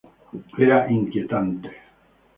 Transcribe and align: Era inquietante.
Era 0.63 0.77
inquietante. 0.95 1.69